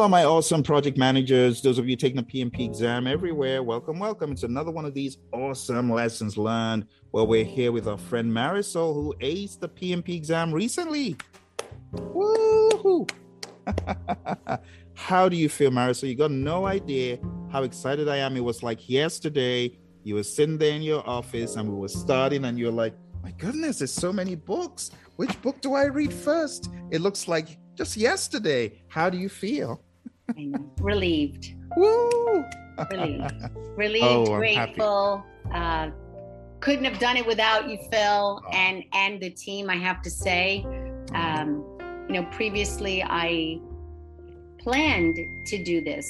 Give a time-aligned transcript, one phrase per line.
[0.00, 1.60] Hello, my awesome project managers.
[1.60, 4.32] Those of you taking the PMP exam everywhere, welcome, welcome.
[4.32, 8.94] It's another one of these awesome lessons learned where we're here with our friend Marisol,
[8.94, 11.18] who aced the PMP exam recently.
[11.92, 13.10] Woohoo!
[14.94, 16.08] how do you feel, Marisol?
[16.08, 17.18] You got no idea
[17.52, 18.38] how excited I am.
[18.38, 19.78] It was like yesterday.
[20.02, 23.32] You were sitting there in your office and we were starting, and you're like, my
[23.32, 24.92] goodness, there's so many books.
[25.16, 26.70] Which book do I read first?
[26.90, 28.82] It looks like just yesterday.
[28.88, 29.84] How do you feel?
[30.80, 31.54] Relieved.
[31.76, 32.44] Woo!
[32.90, 33.32] Relieved.
[33.76, 35.24] Relieved, oh, grateful.
[35.52, 35.90] Uh,
[36.60, 38.50] couldn't have done it without you, Phil, oh.
[38.52, 39.70] and and the team.
[39.70, 40.64] I have to say,
[41.14, 41.64] um,
[42.08, 43.60] you know, previously I
[44.58, 46.06] planned to do this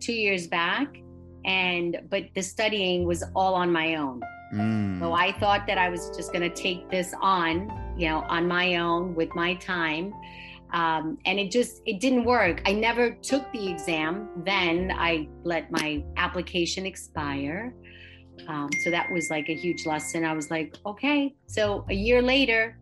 [0.00, 0.88] two years back,
[1.44, 4.22] and but the studying was all on my own.
[4.52, 5.00] Mm.
[5.00, 8.46] So I thought that I was just going to take this on, you know, on
[8.46, 10.14] my own with my time.
[10.74, 12.60] Um, and it just it didn't work.
[12.66, 14.28] I never took the exam.
[14.44, 17.72] Then I let my application expire.
[18.48, 20.24] Um, so that was like a huge lesson.
[20.24, 21.32] I was like, okay.
[21.46, 22.76] So a year later,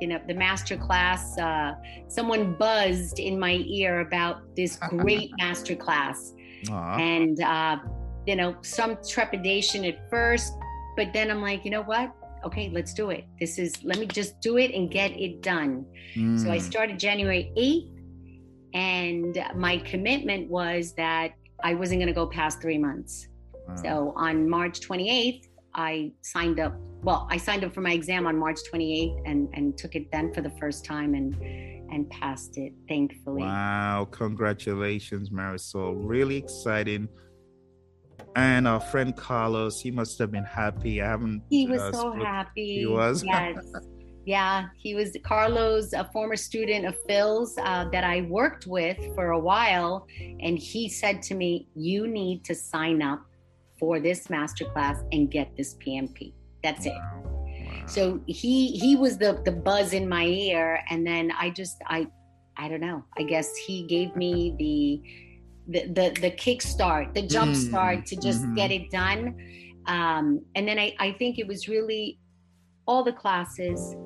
[0.00, 1.74] you know, the master class, uh,
[2.08, 6.32] someone buzzed in my ear about this great master class,
[6.70, 7.76] and uh,
[8.26, 10.54] you know, some trepidation at first,
[10.96, 12.10] but then I'm like, you know what?
[12.44, 13.24] Okay, let's do it.
[13.40, 15.84] This is, let me just do it and get it done.
[16.16, 16.42] Mm.
[16.42, 16.62] So I mm.
[16.62, 17.94] started January 8th,
[18.74, 23.28] and my commitment was that I wasn't going to go past three months.
[23.66, 23.76] Wow.
[23.76, 25.44] So on March 28th,
[25.74, 26.74] I signed up.
[27.02, 30.32] Well, I signed up for my exam on March 28th and, and took it then
[30.32, 31.34] for the first time and
[31.90, 33.42] and passed it, thankfully.
[33.42, 35.96] Wow, congratulations, Marisol.
[35.96, 37.08] Really exciting
[38.38, 41.02] and our friend Carlos, he must have been happy.
[41.02, 41.42] I haven't.
[41.50, 42.78] He was uh, so happy.
[42.78, 43.24] He was.
[43.24, 43.58] Yes.
[44.24, 49.30] yeah, he was Carlos, a former student of Phil's uh, that I worked with for
[49.30, 50.06] a while,
[50.40, 53.22] and he said to me, "You need to sign up
[53.80, 56.32] for this masterclass and get this PMP.
[56.62, 56.92] That's wow.
[56.92, 57.86] it." Wow.
[57.86, 62.06] So he he was the the buzz in my ear, and then I just I
[62.56, 63.02] I don't know.
[63.18, 65.27] I guess he gave me the
[65.68, 67.68] the the, the kickstart, the jump mm-hmm.
[67.68, 68.54] start to just mm-hmm.
[68.54, 69.36] get it done.
[69.86, 72.18] Um, and then I, I think it was really
[72.86, 73.96] all the classes.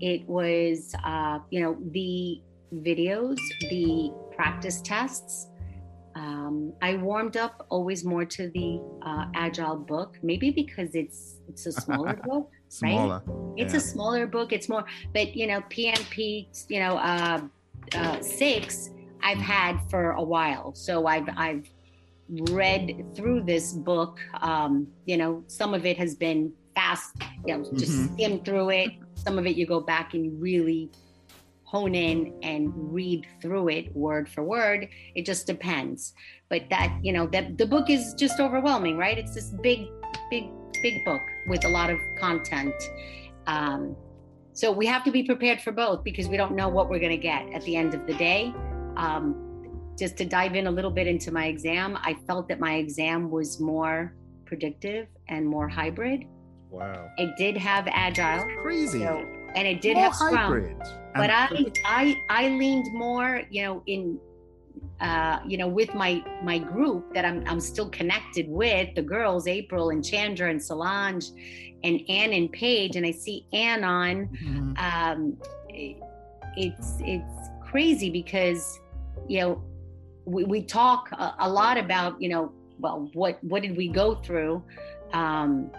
[0.00, 2.40] It was uh, you know the
[2.74, 3.38] videos,
[3.70, 5.48] the practice tests.
[6.16, 11.66] Um, I warmed up always more to the uh, agile book, maybe because it's it's
[11.66, 13.22] a smaller book, smaller.
[13.26, 13.54] right?
[13.56, 13.78] It's yeah.
[13.78, 14.52] a smaller book.
[14.52, 17.40] It's more, but you know, PMP, you know, uh,
[17.94, 18.90] uh, six
[19.24, 20.74] I've had for a while.
[20.74, 21.68] So I've I've
[22.28, 24.20] read through this book.
[24.40, 28.14] Um, you know, some of it has been fast, you know, just mm-hmm.
[28.14, 28.90] skim through it.
[29.14, 30.90] Some of it you go back and really
[31.64, 34.88] hone in and read through it word for word.
[35.14, 36.12] It just depends.
[36.48, 39.18] But that, you know, that the book is just overwhelming, right?
[39.18, 39.88] It's this big,
[40.30, 40.44] big,
[40.82, 42.74] big book with a lot of content.
[43.46, 43.96] Um,
[44.52, 47.10] so we have to be prepared for both because we don't know what we're going
[47.10, 48.54] to get at the end of the day
[48.96, 52.74] um, just to dive in a little bit into my exam, I felt that my
[52.76, 56.26] exam was more predictive and more hybrid.
[56.70, 57.08] Wow.
[57.18, 58.46] It did have agile.
[58.46, 59.00] That's crazy.
[59.00, 59.24] So,
[59.54, 60.36] and it did more have Scrum.
[60.36, 60.76] Hybrid.
[61.14, 64.18] But I, I I leaned more, you know, in
[65.00, 69.46] uh, you know, with my my group that I'm I'm still connected with, the girls,
[69.46, 71.30] April and Chandra and Solange
[71.84, 74.26] and Anne and Paige, and I see Ann on.
[74.26, 74.72] Mm-hmm.
[74.78, 75.36] Um,
[75.68, 75.96] it,
[76.56, 78.80] it's it's crazy because
[79.28, 79.62] you know,
[80.24, 84.16] we, we talk a, a, lot about, you know, well, what what did we go
[84.16, 84.62] through?
[85.12, 85.70] Um,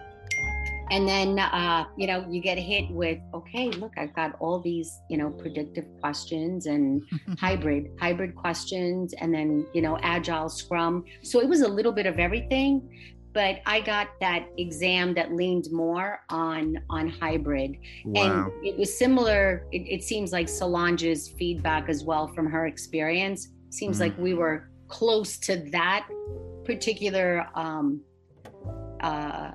[0.92, 5.00] and then uh, you know you get hit with okay look i've got all these
[5.10, 7.02] you know predictive questions and
[7.40, 12.06] hybrid hybrid questions and then you know agile scrum so it was a little bit
[12.06, 18.24] of everything but i got that exam that leaned more on on hybrid wow.
[18.24, 23.50] and it was similar it, it seems like solange's feedback as well from her experience
[23.76, 26.08] Seems mm like we were close to that
[26.64, 28.02] particular um,
[29.02, 29.52] uh,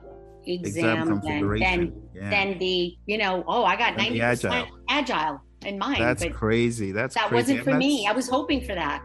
[0.47, 2.31] exam, exam then, then, yeah.
[2.31, 6.03] then the you know oh I got ninety percent agile in mind.
[6.03, 6.93] That's crazy.
[6.93, 7.55] That's that crazy.
[7.55, 8.07] wasn't for me.
[8.07, 9.03] I was hoping for that.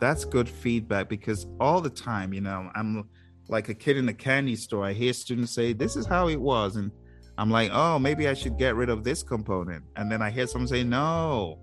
[0.00, 3.08] That's good feedback because all the time, you know, I'm
[3.48, 4.84] like a kid in a candy store.
[4.84, 6.90] I hear students say, "This is how it was," and
[7.38, 10.46] I'm like, "Oh, maybe I should get rid of this component." And then I hear
[10.46, 11.58] someone say, "No,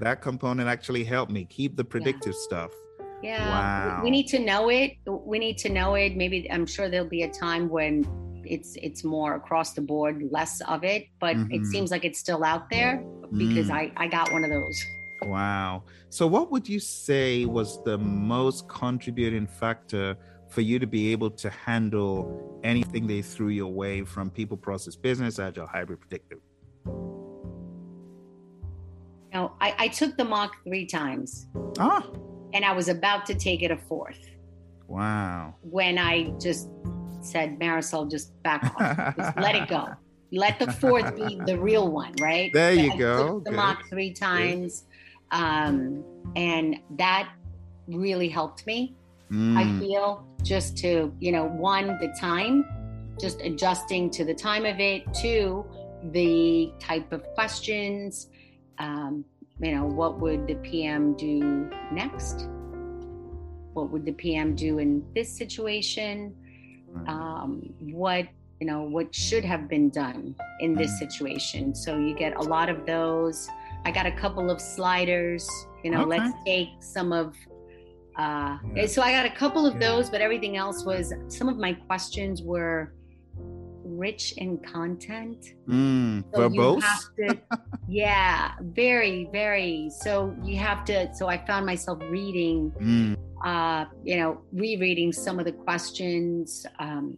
[0.00, 2.46] that component actually helped me keep the predictive yeah.
[2.46, 2.70] stuff
[3.22, 4.02] yeah wow.
[4.02, 7.22] we need to know it we need to know it maybe i'm sure there'll be
[7.22, 8.04] a time when
[8.44, 11.52] it's it's more across the board less of it but mm-hmm.
[11.52, 13.02] it seems like it's still out there
[13.32, 13.74] because mm.
[13.74, 14.84] i i got one of those
[15.22, 15.84] Wow.
[16.10, 20.16] So, what would you say was the most contributing factor
[20.54, 24.94] for you to be able to handle anything they threw your way from people, process,
[24.94, 26.38] business, agile, hybrid, predictive?
[29.34, 31.48] No, I, I took the mock three times.
[31.80, 32.06] Ah.
[32.52, 34.30] And I was about to take it a fourth.
[34.86, 35.56] Wow.
[35.62, 36.68] When I just
[37.20, 39.16] said, Marisol, just back off.
[39.16, 39.88] just let it go.
[40.30, 42.52] Let the fourth be the real one, right?
[42.52, 43.40] There you I go.
[43.40, 44.84] the mock three times.
[45.32, 46.04] Um,
[46.36, 47.28] and that
[47.88, 48.94] really helped me.
[49.34, 49.56] Mm.
[49.56, 52.64] I feel just to, you know, one, the time,
[53.20, 55.66] just adjusting to the time of it, two,
[56.12, 58.28] the type of questions,
[58.78, 59.24] um,
[59.60, 62.46] you know, what would the PM do next?
[63.72, 66.34] What would the PM do in this situation?
[67.08, 68.28] Um, what
[68.60, 70.98] you know what should have been done in this mm.
[70.98, 73.48] situation so you get a lot of those
[73.84, 75.48] i got a couple of sliders
[75.82, 76.18] you know okay.
[76.18, 77.34] let's take some of
[78.16, 78.86] uh yeah.
[78.86, 79.80] so i got a couple of yeah.
[79.80, 82.92] those but everything else was some of my questions were
[83.96, 85.54] rich in content.
[85.68, 86.84] Mm, so verbose?
[87.18, 87.38] To,
[87.88, 89.90] yeah, very, very.
[89.90, 91.14] So you have to.
[91.14, 93.16] So I found myself reading, mm.
[93.44, 97.16] uh, you know, rereading some of the questions, um,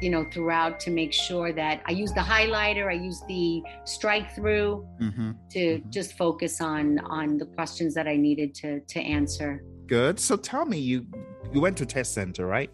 [0.00, 4.34] you know, throughout to make sure that I use the highlighter, I use the strike
[4.34, 5.32] through mm-hmm.
[5.50, 5.90] to mm-hmm.
[5.90, 9.62] just focus on on the questions that I needed to to answer.
[9.90, 10.20] Good.
[10.20, 11.04] So tell me, you
[11.52, 12.70] you went to test center, right?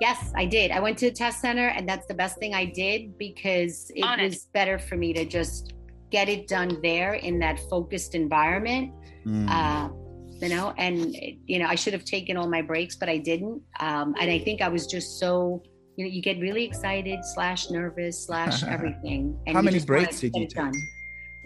[0.00, 0.70] Yes, I did.
[0.70, 4.02] I went to the test center, and that's the best thing I did because it
[4.18, 5.74] was better for me to just
[6.10, 8.94] get it done there in that focused environment.
[9.26, 9.50] Mm.
[9.50, 9.92] Uh,
[10.40, 11.14] you know, and
[11.44, 13.60] you know, I should have taken all my breaks, but I didn't.
[13.80, 15.62] Um, and I think I was just so,
[15.96, 19.38] you know, you get really excited slash nervous slash everything.
[19.46, 20.56] And How many breaks did you take?
[20.56, 20.72] Done.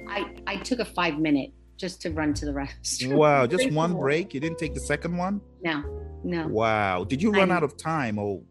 [0.09, 2.53] I I took a five minute just to run to the
[2.83, 3.17] restroom.
[3.17, 4.35] Wow, just one break.
[4.35, 5.41] You didn't take the second one?
[5.63, 5.83] No,
[6.25, 6.49] no.
[6.49, 7.05] Wow.
[7.05, 8.43] Did you run I, out of time Oh,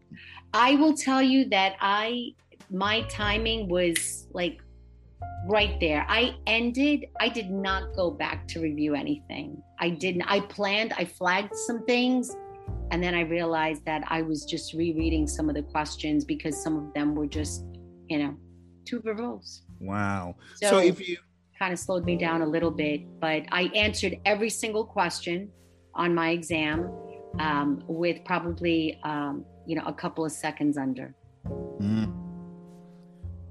[0.53, 2.33] I will tell you that I
[2.71, 4.61] my timing was like
[5.47, 6.05] right there.
[6.09, 9.61] I ended, I did not go back to review anything.
[9.79, 12.35] I didn't I planned, I flagged some things
[12.91, 16.77] and then I realized that I was just rereading some of the questions because some
[16.77, 17.65] of them were just,
[18.07, 18.35] you know,
[18.85, 19.61] too verbose.
[19.79, 20.35] Wow.
[20.55, 21.17] So, so if you
[21.57, 25.51] kind of slowed me down a little bit, but I answered every single question
[25.93, 26.91] on my exam
[27.39, 31.15] um, with probably um, you know a couple of seconds under.
[31.47, 32.13] Mm.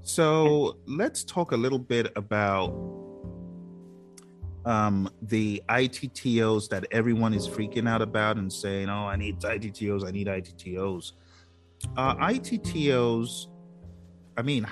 [0.03, 2.69] So let's talk a little bit about
[4.65, 10.05] um, the ITTOs that everyone is freaking out about and saying, "Oh, I need ITTOs.
[10.05, 11.13] I need ITTOs."
[11.97, 13.47] Uh, ITTOs.
[14.37, 14.67] I mean,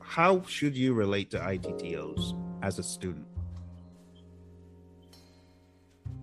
[0.00, 3.24] how should you relate to ITTOs as a student?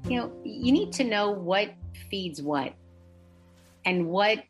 [0.10, 1.74] You know, you need to know what
[2.10, 2.74] feeds what
[3.86, 4.44] and what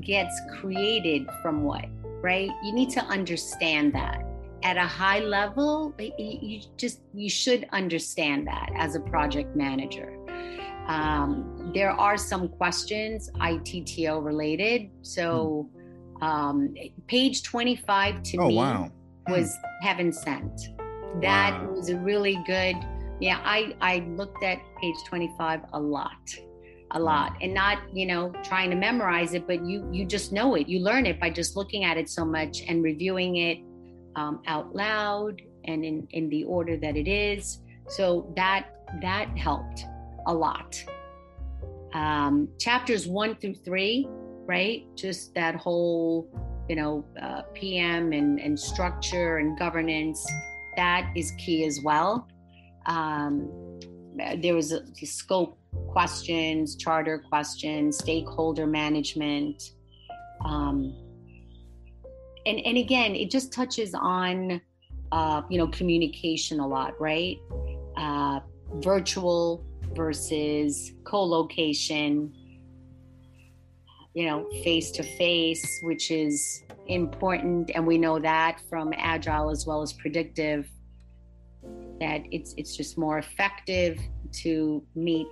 [0.00, 1.86] gets created from what,
[2.20, 2.50] right?
[2.62, 4.22] You need to understand that.
[4.62, 10.16] At a high level, you just you should understand that as a project manager.
[10.86, 14.90] Um, there are some questions ITTO related.
[15.00, 15.68] So,
[16.20, 16.74] um,
[17.08, 18.92] page 25 to oh, me wow.
[19.28, 20.70] was heaven sent.
[21.20, 21.70] That wow.
[21.74, 22.76] was a really good.
[23.20, 26.10] Yeah, I I looked at page 25 a lot
[26.94, 30.54] a lot and not you know trying to memorize it but you you just know
[30.56, 30.68] it.
[30.68, 33.58] You learn it by just looking at it so much and reviewing it
[34.16, 37.60] um, out loud and in in the order that it is.
[37.88, 38.66] So that
[39.00, 39.84] that helped
[40.26, 40.82] a lot.
[41.94, 44.08] Um, chapters one through three
[44.46, 44.84] right?
[44.96, 46.28] Just that whole
[46.68, 50.24] you know uh, pm and, and structure and governance
[50.76, 52.28] that is key as well
[52.86, 53.50] um,
[54.36, 59.74] there was a, scope questions, charter questions, stakeholder management.
[60.44, 60.94] Um,
[62.46, 64.60] and, and again, it just touches on,
[65.12, 67.38] uh, you know, communication a lot, right?
[67.96, 68.40] Uh,
[68.76, 69.64] virtual
[69.94, 72.34] versus co-location,
[74.14, 77.70] you know, face to face, which is important.
[77.74, 80.68] And we know that from agile as well as predictive,
[82.00, 84.00] that it's it's just more effective
[84.42, 85.28] to meet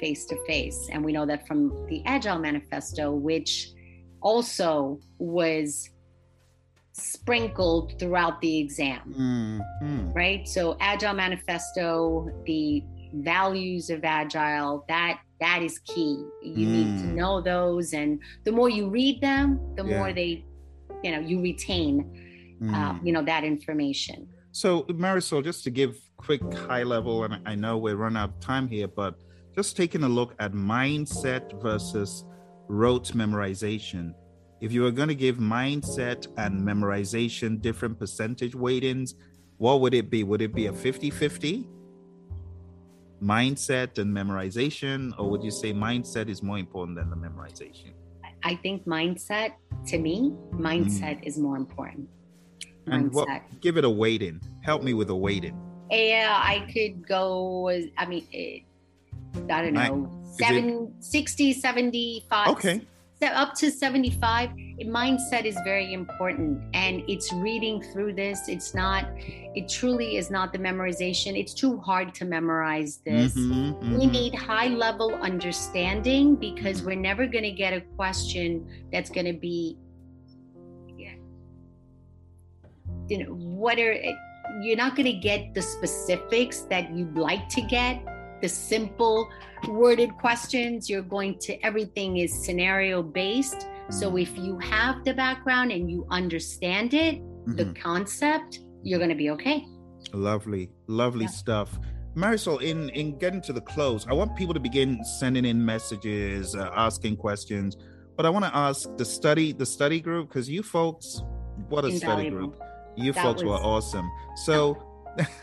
[0.00, 0.88] face to face.
[0.90, 3.70] And we know that from the Agile Manifesto, which
[4.20, 5.90] also was
[6.92, 10.12] sprinkled throughout the exam, mm-hmm.
[10.12, 10.46] right?
[10.46, 12.82] So, Agile Manifesto, the
[13.14, 16.24] values of Agile, that that is key.
[16.42, 16.70] You mm.
[16.70, 17.14] need to mm.
[17.14, 19.98] know those, and the more you read them, the yeah.
[19.98, 20.44] more they,
[21.02, 22.74] you know, you retain, uh, mm.
[22.74, 24.28] uh, you know, that information.
[24.52, 28.40] So, Marisol, just to give quick high level, and I know we're running out of
[28.40, 29.16] time here, but
[29.54, 32.24] just taking a look at mindset versus
[32.68, 34.14] rote memorization.
[34.60, 39.14] If you were going to give mindset and memorization different percentage weightings,
[39.58, 40.24] what would it be?
[40.24, 41.68] Would it be a 50 50?
[43.22, 47.92] Mindset and memorization, or would you say mindset is more important than the memorization?
[48.44, 49.54] I think mindset,
[49.86, 51.26] to me, mindset mm.
[51.26, 52.08] is more important
[52.86, 53.28] and what,
[53.60, 54.40] give it a weighting.
[54.62, 55.58] Help me with a weighting.
[55.90, 57.70] Yeah, I could go.
[57.96, 58.62] I mean, it,
[59.50, 62.48] I don't know, seven, it, 60, 75.
[62.48, 62.80] Okay.
[63.32, 64.50] Up to 75.
[64.84, 66.62] Mindset is very important.
[66.74, 68.48] And it's reading through this.
[68.48, 71.38] It's not, it truly is not the memorization.
[71.38, 73.34] It's too hard to memorize this.
[73.34, 73.98] Mm-hmm, mm-hmm.
[73.98, 79.26] We need high level understanding because we're never going to get a question that's going
[79.26, 79.78] to be
[83.08, 83.96] you know what are
[84.60, 88.00] you're not going to get the specifics that you'd like to get
[88.40, 89.28] the simple
[89.68, 95.70] worded questions you're going to everything is scenario based so if you have the background
[95.70, 97.56] and you understand it mm-hmm.
[97.56, 99.64] the concept you're going to be okay
[100.12, 101.30] lovely lovely yeah.
[101.30, 101.78] stuff
[102.14, 106.54] marisol in in getting to the close i want people to begin sending in messages
[106.54, 107.76] uh, asking questions
[108.16, 111.22] but i want to ask the study the study group because you folks
[111.68, 111.98] what a Invaluable.
[111.98, 112.60] study group
[112.96, 114.10] you that folks was, were awesome.
[114.36, 114.93] So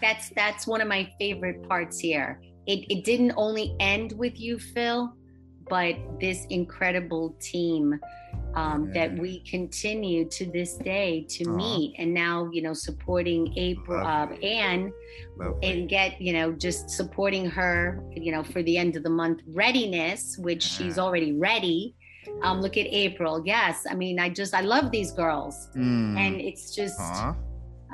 [0.00, 2.40] that's that's one of my favorite parts here.
[2.66, 5.12] It it didn't only end with you, Phil,
[5.68, 7.98] but this incredible team
[8.54, 9.08] um, yeah.
[9.08, 11.56] that we continue to this day to uh-huh.
[11.56, 14.92] meet and now you know supporting april uh, anne
[15.62, 19.42] and get you know just supporting her you know for the end of the month
[19.48, 20.86] readiness which yeah.
[20.86, 21.94] she's already ready
[22.42, 23.42] um, look at April.
[23.46, 26.18] Yes, I mean, I just I love these girls, mm.
[26.18, 26.98] and it's just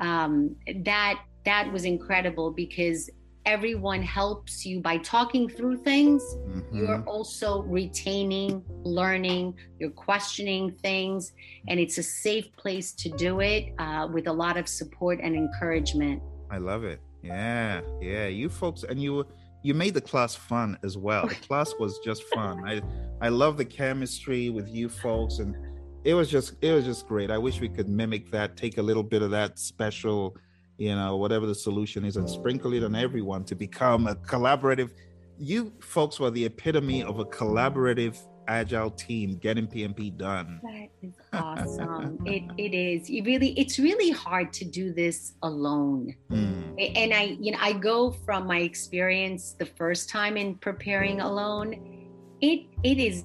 [0.02, 0.54] um,
[0.84, 3.08] that that was incredible because
[3.46, 6.22] everyone helps you by talking through things.
[6.22, 6.76] Mm-hmm.
[6.76, 11.32] You're also retaining, learning, you're questioning things,
[11.68, 15.34] and it's a safe place to do it uh, with a lot of support and
[15.34, 16.22] encouragement.
[16.50, 17.00] I love it.
[17.22, 18.26] Yeah, yeah.
[18.26, 19.26] You folks, and you
[19.62, 21.26] you made the class fun as well.
[21.26, 22.64] The class was just fun.
[22.66, 22.82] I
[23.20, 25.56] I love the chemistry with you folks and
[26.04, 27.30] it was just it was just great.
[27.30, 30.36] I wish we could mimic that, take a little bit of that special,
[30.78, 34.90] you know, whatever the solution is and sprinkle it on everyone to become a collaborative.
[35.38, 38.18] You folks were the epitome of a collaborative
[38.48, 40.60] agile team getting PMP done.
[40.62, 42.18] That is awesome.
[42.26, 43.08] it it is.
[43.08, 46.14] It really it's really hard to do this alone.
[46.30, 46.96] Mm.
[46.96, 52.08] And I you know I go from my experience the first time in preparing alone.
[52.40, 53.24] It it is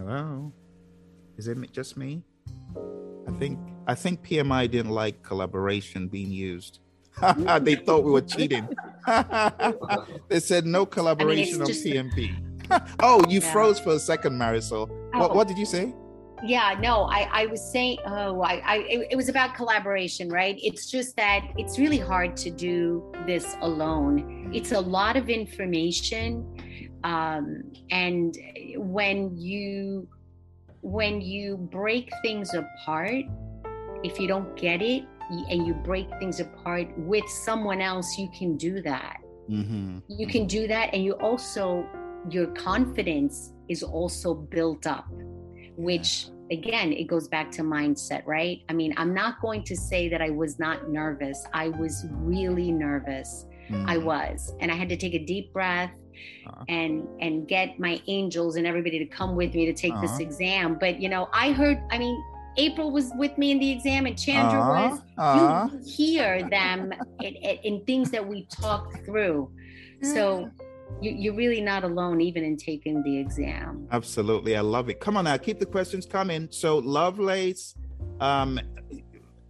[0.00, 0.50] Hello.
[1.36, 2.22] Is it just me?
[3.28, 6.80] I think I think PMI didn't like collaboration being used.
[7.60, 8.66] they thought we were cheating.
[10.28, 11.84] they said no collaboration I mean, on just...
[11.84, 12.96] PMP.
[13.00, 13.52] oh, you yeah.
[13.52, 14.88] froze for a second, Marisol.
[15.12, 15.18] Oh.
[15.18, 15.94] What, what did you say?
[16.42, 20.58] Yeah, no, I, I was saying, oh, I, I, it, it was about collaboration, right?
[20.62, 24.50] It's just that it's really hard to do this alone.
[24.54, 26.46] It's a lot of information,
[27.04, 28.36] um, and
[28.76, 30.08] when you
[30.82, 33.24] when you break things apart,
[34.02, 38.56] if you don't get it, and you break things apart with someone else, you can
[38.56, 39.18] do that.
[39.48, 39.98] Mm-hmm.
[40.08, 40.92] You can do that.
[40.92, 41.86] And you also,
[42.28, 45.06] your confidence is also built up,
[45.76, 48.62] which again, it goes back to mindset, right?
[48.68, 51.44] I mean, I'm not going to say that I was not nervous.
[51.54, 53.46] I was really nervous.
[53.70, 53.88] Mm-hmm.
[53.88, 54.52] I was.
[54.60, 55.92] And I had to take a deep breath.
[56.46, 56.64] Uh-huh.
[56.68, 60.02] and and get my angels and everybody to come with me to take uh-huh.
[60.02, 62.22] this exam but you know i heard i mean
[62.56, 65.00] April was with me in the exam and Chandra uh, was.
[65.16, 69.48] Uh, you hear them in, in, things that we talk through.
[70.02, 70.50] So
[71.00, 73.86] you, are really not alone, even in taking the exam.
[73.92, 74.56] Absolutely.
[74.56, 75.00] I love it.
[75.00, 76.48] Come on now, keep the questions coming.
[76.50, 77.74] So, Lovelace,
[78.20, 78.60] um,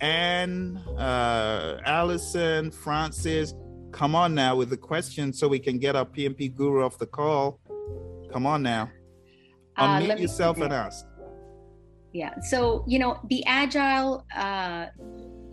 [0.00, 3.54] Anne, uh, Allison, Francis,
[3.92, 7.06] come on now with the questions so we can get our PMP guru off the
[7.06, 7.61] call.
[8.32, 8.90] Come on now.
[9.76, 11.06] Uh, Unmute yourself and ask.
[12.12, 14.87] Yeah so you know the agile uh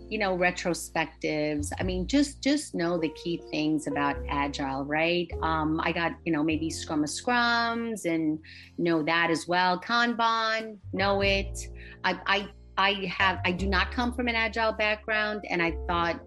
[0.08, 5.30] you know retrospectives i mean just just know the key things about agile right?
[5.42, 8.38] Um i got you know maybe scrum of scrums and
[8.76, 9.80] know that as well.
[9.80, 11.68] Kanban know it.
[12.04, 16.20] I i i have i do not come from an agile background and i thought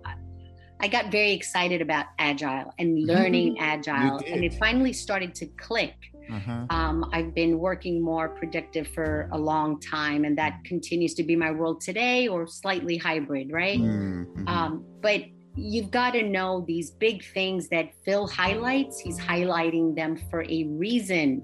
[0.83, 5.95] I got very excited about agile and learning agile, and it finally started to click
[6.31, 6.65] Uh-huh.
[6.69, 11.35] Um, I've been working more predictive for a long time, and that continues to be
[11.35, 13.79] my role today, or slightly hybrid, right?
[13.79, 14.47] Mm-hmm.
[14.47, 15.23] Um, but
[15.55, 18.99] you've got to know these big things that Phil highlights.
[18.99, 21.43] He's highlighting them for a reason.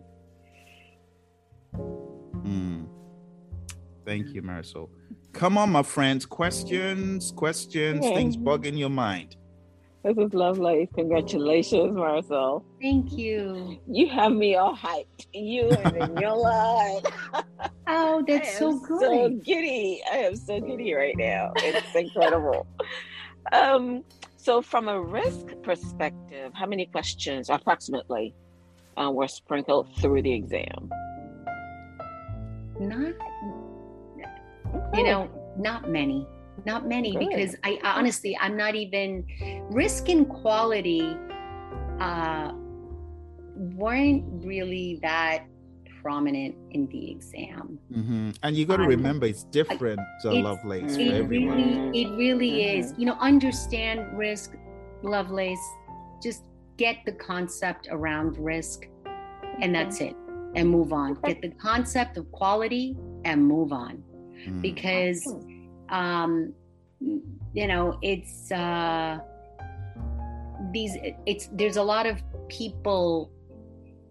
[1.75, 2.87] Mm.
[4.05, 4.89] Thank you, Marisol.
[5.37, 6.25] Come on, my friends.
[6.25, 8.15] Questions, questions, yeah.
[8.15, 9.35] things bugging your mind.
[10.03, 10.89] This is lovely.
[10.95, 12.63] Congratulations, Marisol.
[12.81, 13.79] Thank you.
[13.85, 15.27] You have me all hyped.
[15.33, 17.03] You and your life.
[17.87, 18.99] oh, that's so good.
[18.99, 20.01] So giddy.
[20.11, 21.53] I am so giddy right now.
[21.57, 22.65] It's incredible.
[23.51, 24.03] um,
[24.37, 28.33] so, from a risk perspective, how many questions approximately
[28.99, 30.89] uh, were sprinkled through the exam?
[32.79, 33.13] Not,
[34.93, 36.27] you know, not many
[36.65, 37.29] not many Good.
[37.29, 39.25] because I honestly I'm not even
[39.69, 41.15] risk and quality
[41.99, 42.51] uh,
[43.55, 45.45] weren't really that
[46.01, 47.79] prominent in the exam.
[47.91, 48.29] Mm-hmm.
[48.43, 51.57] And you got to um, remember it's different, uh, Lovelace, for everyone.
[51.57, 52.79] Really, it really mm-hmm.
[52.79, 52.93] is.
[52.97, 54.55] You know, understand risk,
[55.03, 55.59] Lovelace.
[56.21, 56.43] Just
[56.77, 58.87] get the concept around risk,
[59.61, 60.15] and that's it,
[60.55, 61.15] and move on.
[61.25, 64.03] Get the concept of quality and move on,
[64.45, 64.61] mm-hmm.
[64.61, 65.35] because
[65.89, 66.53] um,
[67.53, 69.19] you know it's uh,
[70.71, 73.31] these it's there's a lot of people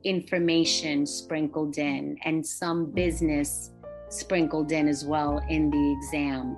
[0.04, 3.72] information sprinkled in and some business
[4.08, 6.56] sprinkled in as well in the exam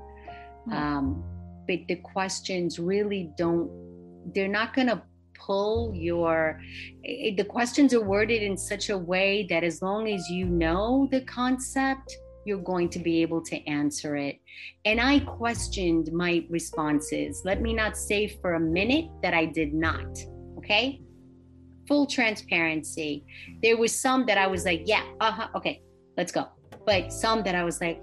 [0.69, 0.73] mm-hmm.
[0.73, 1.25] um,
[1.67, 3.71] but the questions really don't
[4.35, 5.03] they're not going to
[5.35, 6.61] pull your
[7.05, 11.09] it, the questions are worded in such a way that as long as you know
[11.11, 14.41] the concept you're going to be able to answer it.
[14.87, 17.43] And I questioned my responses.
[17.45, 20.19] Let me not say for a minute that I did not.
[20.57, 21.03] Okay.
[21.87, 23.25] Full transparency.
[23.63, 25.83] There was some that I was like, yeah, uh huh, okay,
[26.17, 26.49] let's go.
[26.87, 28.01] But some that I was like,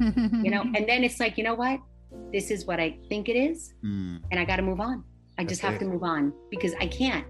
[0.00, 1.80] you know, and then it's like, you know what?
[2.32, 4.20] This is what I think it is, mm.
[4.30, 5.04] and I got to move on.
[5.38, 7.26] I just have to move on because I can't.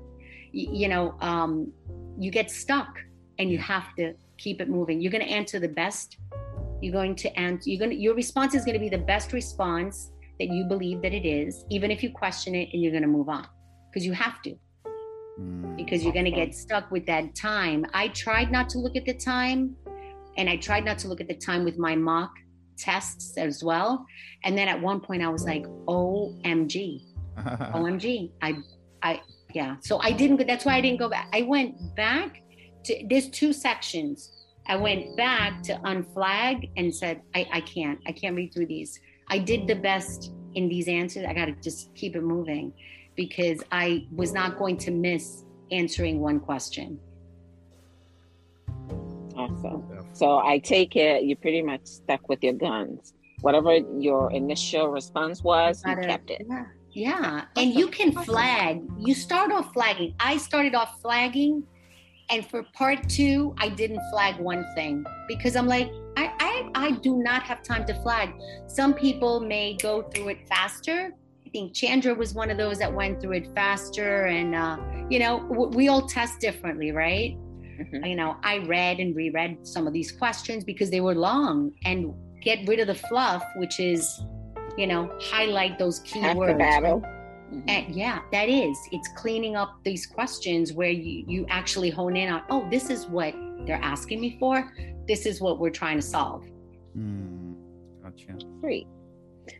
[0.52, 1.72] Y- you know, um,
[2.18, 2.98] you get stuck
[3.38, 5.00] and you have to keep it moving.
[5.00, 6.18] You're going to answer the best.
[6.80, 7.70] You're going to answer.
[7.70, 7.96] You're going to.
[7.96, 11.64] Your response is going to be the best response that you believe that it is,
[11.70, 13.46] even if you question it, and you're going to move on
[13.90, 14.56] because you have to.
[15.40, 17.86] Mm, because you're going to get stuck with that time.
[17.92, 19.76] I tried not to look at the time,
[20.36, 22.32] and I tried not to look at the time with my mock
[22.76, 24.04] tests as well.
[24.44, 27.00] And then at one point, I was like, "OMG,
[27.38, 28.54] OMG!" I,
[29.02, 29.20] I,
[29.54, 29.76] yeah.
[29.80, 30.46] So I didn't.
[30.46, 31.28] That's why I didn't go back.
[31.32, 32.42] I went back
[32.84, 34.30] to, there's two sections.
[34.66, 38.98] I went back to unflag and said, I, I can't, I can't read through these.
[39.28, 41.24] I did the best in these answers.
[41.28, 42.72] I got to just keep it moving
[43.14, 46.98] because I was not going to miss answering one question.
[49.36, 49.84] Awesome.
[50.12, 53.14] So I take it you pretty much stuck with your guns.
[53.40, 56.46] Whatever your initial response was, you, you kept it.
[56.48, 56.64] Yeah.
[56.92, 57.44] Yeah.
[57.56, 58.82] And you can flag.
[58.98, 60.14] You start off flagging.
[60.20, 61.64] I started off flagging
[62.30, 66.90] and for part two, I didn't flag one thing because I'm like, I, I, I
[66.92, 68.30] do not have time to flag.
[68.66, 71.12] Some people may go through it faster.
[71.46, 74.26] I think Chandra was one of those that went through it faster.
[74.26, 74.78] And, uh,
[75.10, 77.36] you know, w- we all test differently, right?
[77.62, 78.04] Mm-hmm.
[78.04, 82.14] You know, I read and reread some of these questions because they were long and
[82.42, 84.22] get rid of the fluff, which is,
[84.76, 86.52] you know, highlight those key Half words.
[86.52, 87.04] The battle.
[87.52, 87.68] Mm-hmm.
[87.68, 88.78] And yeah, that is.
[88.92, 93.06] It's cleaning up these questions where you, you actually hone in on, oh, this is
[93.06, 93.34] what
[93.66, 94.72] they're asking me for.
[95.06, 96.44] This is what we're trying to solve.
[96.96, 97.54] Mm,
[98.02, 98.38] gotcha.
[98.60, 98.86] Great.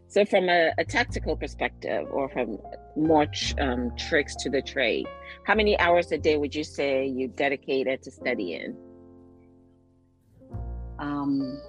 [0.08, 2.58] So, from a, a, tactical perspective, or from
[2.96, 5.06] more tr- um, tricks to the trade,
[5.44, 8.76] how many hours a day would you say you dedicated to studying?
[10.98, 11.60] Um,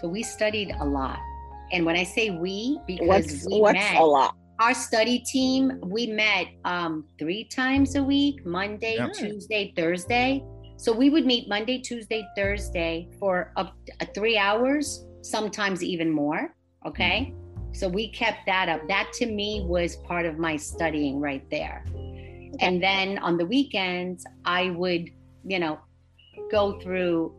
[0.00, 1.18] so we studied a lot,
[1.72, 4.34] and when I say we, because what's, we what's met, a lot?
[4.60, 9.14] Our study team, we met um, three times a week Monday, yep.
[9.14, 10.44] Tuesday, Thursday.
[10.76, 16.54] So we would meet Monday, Tuesday, Thursday for up uh, three hours, sometimes even more.
[16.84, 17.32] Okay.
[17.32, 17.72] Mm-hmm.
[17.72, 18.86] So we kept that up.
[18.88, 21.84] That to me was part of my studying right there.
[21.88, 22.52] Okay.
[22.60, 25.08] And then on the weekends, I would,
[25.44, 25.78] you know,
[26.50, 27.34] go through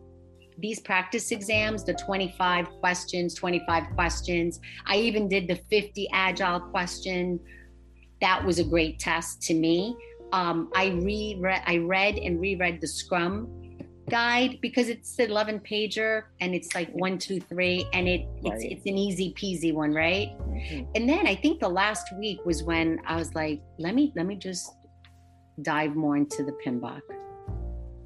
[0.62, 4.60] these practice exams, the 25 questions, 25 questions.
[4.86, 7.40] I even did the 50 agile question.
[8.22, 9.96] That was a great test to me.
[10.32, 13.50] Um, I reread, I read and reread the Scrum
[14.10, 18.54] guide because it's an 11 pager and it's like one, two, three, and it right.
[18.54, 20.38] it's it's an easy peasy one, right?
[20.40, 20.92] Mm-hmm.
[20.96, 24.26] And then I think the last week was when I was like, let me let
[24.26, 24.74] me just
[25.62, 27.02] dive more into the PMBOK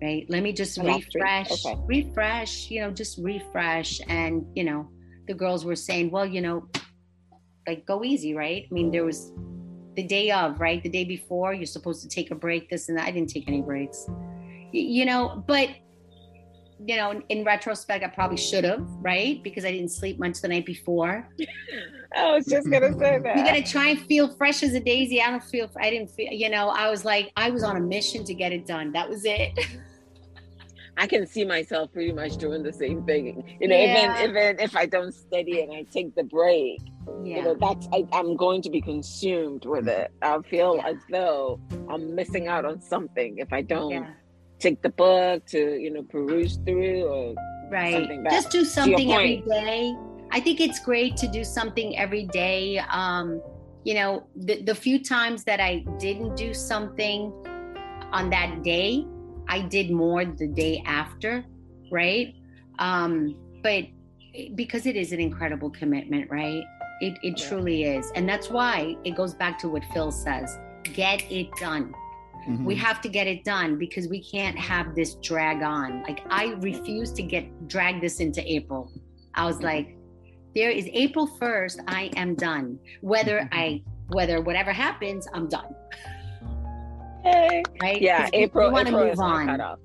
[0.06, 0.26] right?
[0.30, 1.80] Let me just refresh, okay.
[1.86, 4.00] refresh, you know, just refresh.
[4.08, 4.88] And, you know,
[5.28, 6.68] the girls were saying, well, you know,
[7.68, 8.68] like go easy, right?
[8.70, 9.34] I mean, there was
[9.96, 10.82] the day of, right?
[10.84, 13.08] The day before, you're supposed to take a break, this and that.
[13.08, 14.08] I didn't take any breaks,
[14.72, 15.70] you know, but
[16.86, 19.42] you know, in retrospect, I probably should have, right?
[19.42, 21.28] Because I didn't sleep much the night before.
[22.16, 23.38] I was just gonna say that.
[23.38, 25.22] You gotta try and feel fresh as a daisy.
[25.22, 25.70] I don't feel.
[25.82, 26.32] I didn't feel.
[26.32, 28.92] You know, I was like, I was on a mission to get it done.
[28.92, 29.58] That was it.
[30.98, 33.58] I can see myself pretty much doing the same thing.
[33.60, 34.22] You know, yeah.
[34.22, 36.80] even even if I don't study and I take the break,
[37.24, 37.38] yeah.
[37.38, 40.12] you know, that's I, am going to be consumed with it.
[40.22, 40.88] I feel yeah.
[40.90, 44.08] as though I'm missing out on something if I don't
[44.60, 47.36] take the book to you know peruse through or
[47.70, 48.08] right.
[48.30, 49.94] Just do something every day.
[50.32, 52.80] I think it's great to do something every day.
[52.90, 53.42] Um,
[53.84, 57.32] you know, the, the few times that I didn't do something
[58.12, 59.06] on that day,
[59.48, 61.46] I did more the day after,
[61.92, 62.36] right?
[62.80, 63.86] Um, but
[64.56, 66.64] because it is an incredible commitment, right?
[67.02, 67.48] It, it yeah.
[67.48, 68.12] truly is.
[68.16, 70.58] And that's why it goes back to what Phil says
[70.94, 71.94] get it done.
[72.48, 72.64] Mm-hmm.
[72.64, 76.04] We have to get it done because we can't have this drag on.
[76.04, 78.92] Like, I refuse to get drag this into April.
[79.34, 79.98] I was like,
[80.54, 82.80] there is April 1st, I am done.
[83.02, 85.76] Whether I, whether whatever happens, I'm done.
[87.82, 88.02] Right?
[88.02, 88.72] Yeah, April.
[88.72, 89.78] We April is on.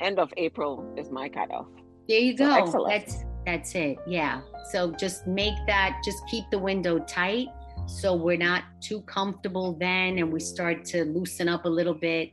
[0.00, 1.66] End of April is my cutoff.
[2.08, 2.70] There you go.
[2.70, 3.98] So that's that's it.
[4.06, 4.40] Yeah.
[4.70, 6.00] So just make that.
[6.04, 7.48] Just keep the window tight,
[7.86, 12.32] so we're not too comfortable then, and we start to loosen up a little bit.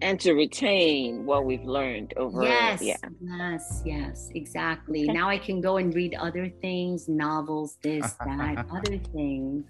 [0.00, 2.44] And to retain what we've learned over.
[2.44, 2.80] Yes.
[2.82, 2.96] Yeah.
[3.20, 3.82] Yes.
[3.84, 4.30] Yes.
[4.32, 5.02] Exactly.
[5.04, 5.12] Okay.
[5.12, 9.64] Now I can go and read other things, novels, this, that, other things.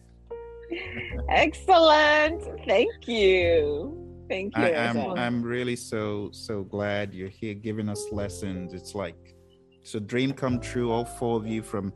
[1.31, 2.43] Excellent.
[2.67, 4.25] Thank you.
[4.29, 4.63] Thank you.
[4.63, 8.75] I, am I'm, I'm really so so glad you're here giving us lessons.
[8.75, 9.35] It's like
[9.81, 11.93] it's a dream come true, all four of you from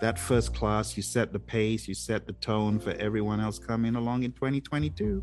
[0.00, 0.96] that first class.
[0.96, 5.22] You set the pace, you set the tone for everyone else coming along in 2022.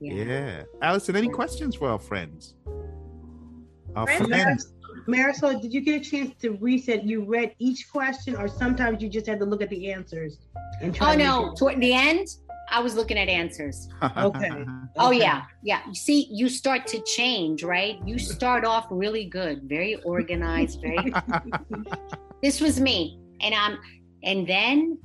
[0.00, 0.14] Yeah.
[0.14, 0.62] yeah.
[0.82, 2.54] Allison, any questions for our friends?
[3.94, 4.72] Our friends.
[5.06, 7.04] Marisol, did you get a chance to reset?
[7.04, 10.38] You read each question, or sometimes you just had to look at the answers?
[10.80, 11.54] And try oh no!
[11.54, 12.26] Toward the end,
[12.68, 13.88] I was looking at answers.
[14.02, 14.64] okay.
[14.98, 15.82] Oh yeah, yeah.
[15.86, 17.98] You see, you start to change, right?
[18.06, 21.12] You start off really good, very organized, very.
[22.42, 23.78] this was me, and I'm,
[24.22, 24.98] and then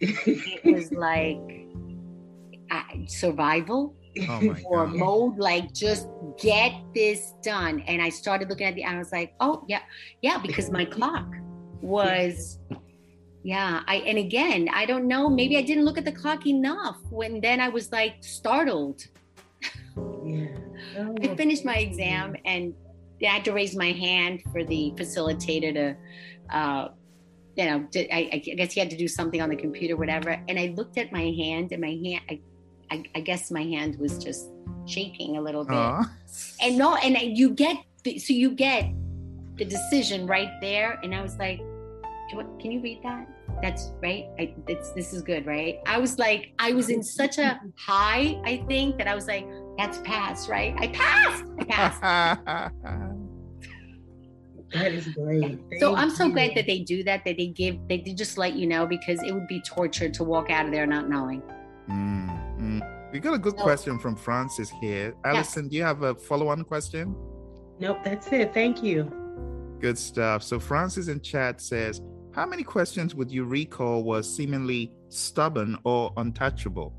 [0.00, 1.38] it was like
[2.70, 3.94] uh, survival
[4.28, 6.08] oh or mode like just
[6.40, 9.80] get this done and i started looking at the i was like oh yeah
[10.22, 11.26] yeah because my clock
[11.80, 12.58] was
[13.42, 16.98] yeah i and again i don't know maybe i didn't look at the clock enough
[17.10, 19.06] when then i was like startled
[20.24, 20.46] yeah.
[20.98, 21.14] Oh.
[21.22, 22.74] i finished my exam and
[23.22, 26.88] i had to raise my hand for the facilitator to uh
[27.56, 30.58] you know I, I guess he had to do something on the computer whatever and
[30.58, 32.40] i looked at my hand and my hand I,
[32.94, 34.50] I, I guess my hand was just
[34.86, 35.74] shaking a little bit.
[35.74, 36.08] Aww.
[36.62, 38.90] And no, and you get so you get
[39.56, 41.58] the decision right there, and I was like,
[42.60, 43.26] "Can you read that?"
[43.62, 44.26] That's right.
[44.38, 45.80] I, it's, this is good, right?
[45.86, 49.46] I was like, I was in such a high, I think, that I was like,
[49.78, 50.74] "That's passed, right?
[50.78, 51.44] I passed.
[51.58, 52.74] I passed."
[54.72, 55.60] That is great.
[55.70, 56.32] Thank so I'm so you.
[56.32, 59.32] glad that they do that, that they give, they just let you know because it
[59.32, 61.42] would be torture to walk out of there not knowing.
[61.88, 62.58] Mm.
[62.58, 63.12] Mm.
[63.12, 65.14] We got a good question from Francis here.
[65.24, 65.70] Allison, yes.
[65.70, 67.14] do you have a follow on question?
[67.78, 68.54] Nope, that's it.
[68.54, 69.10] Thank you.
[69.80, 70.42] Good stuff.
[70.42, 72.00] So, Francis in chat says,
[72.32, 76.92] How many questions would you recall was seemingly stubborn or untouchable?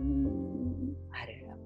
[0.00, 1.56] Mm, I don't know.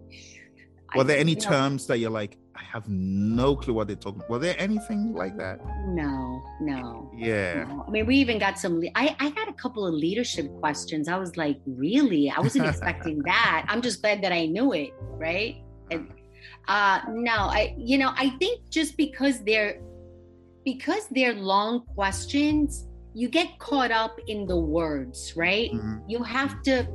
[0.94, 4.22] Were there any terms that you're like, I have no clue what they're talking.
[4.28, 5.60] Were there anything like that?
[5.86, 7.10] No, no.
[7.14, 7.64] Yeah.
[7.64, 7.84] No.
[7.86, 8.82] I mean, we even got some.
[8.94, 11.08] I I got a couple of leadership questions.
[11.08, 12.30] I was like, really?
[12.30, 13.66] I wasn't expecting that.
[13.68, 15.62] I'm just glad that I knew it, right?
[15.90, 16.10] And
[16.68, 19.80] uh, no, I you know I think just because they're
[20.64, 25.70] because they're long questions, you get caught up in the words, right?
[25.72, 26.08] Mm-hmm.
[26.08, 26.86] You have to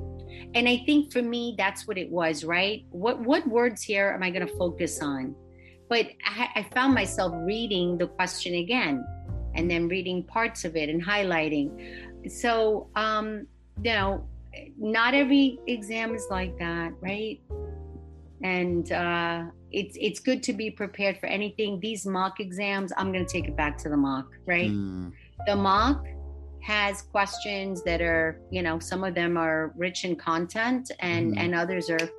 [0.54, 4.24] and i think for me that's what it was right what what words here am
[4.24, 5.36] i going to focus on
[5.92, 9.06] but I, I found myself reading the question again
[9.56, 12.32] and then reading parts of it and highlighting.
[12.32, 13.46] So, um,
[13.84, 14.26] you know,
[14.78, 17.42] not every exam is like that, right?
[18.42, 21.82] And uh, it's it's good to be prepared for anything.
[21.82, 24.72] These mock exams, I'm going to take it back to the mock, right?
[24.72, 25.12] Mm.
[25.46, 26.06] The mock
[26.62, 31.38] has questions that are, you know, some of them are rich in content, and mm.
[31.38, 32.10] and others are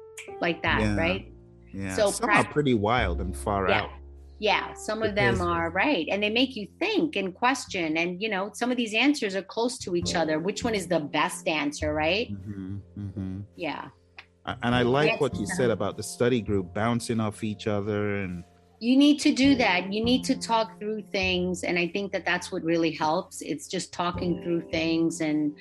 [0.43, 0.95] like that, yeah.
[0.95, 1.32] right?
[1.73, 1.95] Yeah.
[1.95, 3.83] So some are pretty wild and far yeah.
[3.83, 3.91] out.
[4.39, 6.09] Yeah, some of them are right.
[6.11, 7.97] And they make you think and question.
[7.97, 10.41] And, you know, some of these answers are close to each other.
[10.41, 12.33] Which one is the best answer, right?
[12.33, 13.41] Mm-hmm, mm-hmm.
[13.55, 13.87] Yeah.
[14.45, 18.43] And I like what you said about the study group bouncing off each other and
[18.81, 22.25] you need to do that you need to talk through things and i think that
[22.25, 25.55] that's what really helps it's just talking through things and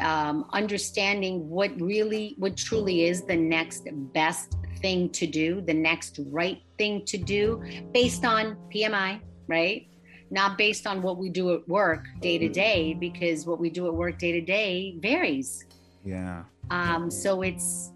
[0.00, 6.20] um, understanding what really what truly is the next best thing to do the next
[6.30, 9.86] right thing to do based on pmi right?
[10.30, 13.86] Not based on what we do at work day to day because what we do
[13.86, 15.66] at work day to day varies.
[16.04, 16.44] Yeah.
[16.70, 17.92] Um so it's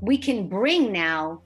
[0.00, 1.42] we can bring now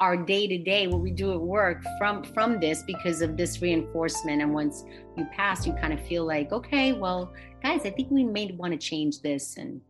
[0.00, 3.60] our day to day what we do at work from from this because of this
[3.60, 4.42] reinforcement.
[4.42, 4.84] And once
[5.16, 8.70] you pass you kind of feel like okay well guys i think we may want
[8.70, 9.80] to change this and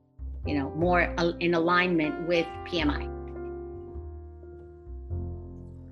[0.47, 1.01] you know more
[1.41, 3.16] in alignment with pmi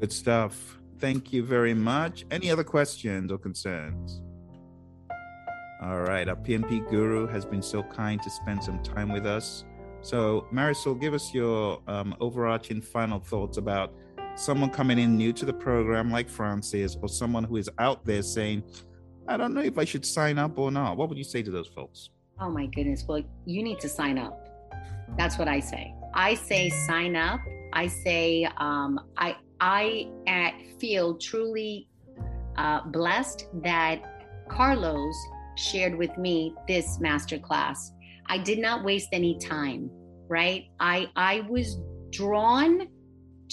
[0.05, 4.21] good stuff thank you very much any other questions or concerns
[5.83, 9.65] all right our PMP guru has been so kind to spend some time with us
[10.05, 13.95] so, Marisol, give us your um, overarching final thoughts about
[14.37, 18.21] someone coming in new to the program like Francis, or someone who is out there
[18.21, 18.65] saying,
[19.27, 20.99] I don't know if I should sign up or not.
[20.99, 22.11] What would you say to those folks?
[22.39, 23.03] Oh, my goodness.
[23.09, 24.47] Well, you need to sign up.
[25.17, 25.95] That's what I say.
[26.13, 27.41] I say sign up.
[27.73, 29.37] I say um, I
[29.67, 31.89] I uh, feel truly
[32.57, 34.03] uh, blessed that
[34.51, 35.15] Carlos
[35.57, 37.79] shared with me this masterclass
[38.27, 39.91] I did not waste any time,
[40.29, 40.65] right?
[40.81, 41.79] I I was
[42.11, 42.89] drawn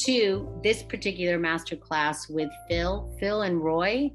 [0.06, 4.12] to this particular master class with Phil, Phil and Roy.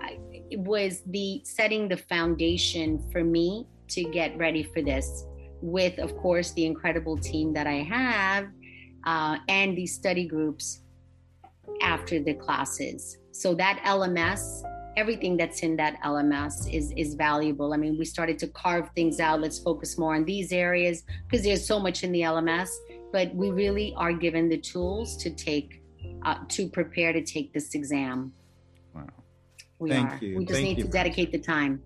[0.00, 0.18] I,
[0.50, 5.24] it was the setting the foundation for me to get ready for this
[5.60, 8.46] with of course the incredible team that I have
[9.04, 10.83] uh, and these study groups
[11.82, 13.18] after the classes.
[13.32, 14.62] So that LMS
[14.96, 17.72] everything that's in that LMS is is valuable.
[17.72, 19.40] I mean, we started to carve things out.
[19.40, 22.68] Let's focus more on these areas because there's so much in the LMS,
[23.12, 25.82] but we really are given the tools to take
[26.24, 28.32] uh, to prepare to take this exam.
[28.94, 29.06] Wow.
[29.78, 30.24] We Thank are.
[30.24, 30.38] You.
[30.38, 30.84] We just Thank need you.
[30.84, 31.82] to dedicate the time.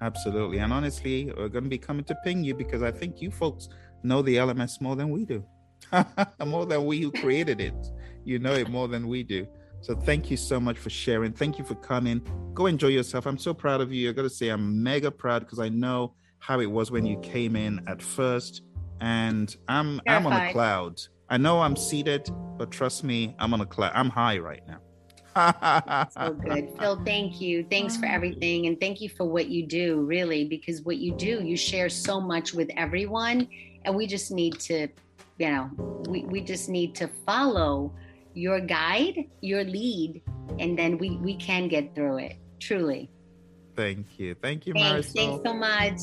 [0.00, 0.58] Absolutely.
[0.58, 3.68] And honestly, we're going to be coming to ping you because I think you folks
[4.04, 5.44] know the LMS more than we do.
[6.46, 7.74] more than we who created it.
[8.28, 9.46] You know it more than we do.
[9.80, 11.32] So thank you so much for sharing.
[11.32, 12.20] Thank you for coming.
[12.52, 13.24] Go enjoy yourself.
[13.24, 14.10] I'm so proud of you.
[14.10, 17.18] I got to say, I'm mega proud because I know how it was when you
[17.20, 18.60] came in at first,
[19.00, 21.00] and I'm I'm on a cloud.
[21.30, 23.92] I know I'm seated, but trust me, I'm on a cloud.
[23.94, 26.08] I'm high right now.
[26.10, 26.68] so good.
[26.78, 27.64] Phil, thank you.
[27.70, 28.66] Thanks for everything.
[28.66, 32.20] And thank you for what you do, really, because what you do, you share so
[32.20, 33.48] much with everyone.
[33.86, 34.88] And we just need to,
[35.38, 35.70] you know,
[36.08, 37.94] we, we just need to follow
[38.34, 40.22] your guide, your lead,
[40.58, 42.36] and then we we can get through it.
[42.60, 43.10] Truly.
[43.76, 44.34] Thank you.
[44.34, 45.14] Thank you, Marisol.
[45.14, 46.00] Thanks so much.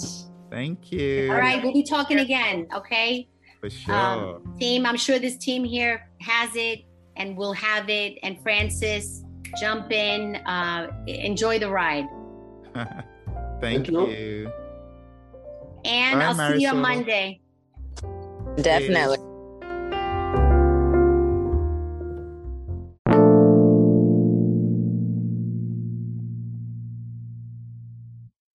[0.50, 1.30] Thank you.
[1.32, 2.68] All right, we'll be talking again.
[2.74, 3.28] Okay.
[3.60, 4.36] For um, sure.
[4.36, 6.86] Um, team, I'm sure this team here has it,
[7.18, 8.18] and will have it.
[8.24, 9.24] And Francis,
[9.60, 10.38] jump in.
[10.38, 12.08] Uh, enjoy the ride.
[12.74, 14.08] Thank, Thank you.
[14.08, 14.52] you.
[15.84, 16.56] And Bye, I'll Marisol.
[16.56, 17.42] see you on Monday.
[18.58, 19.18] Definitely.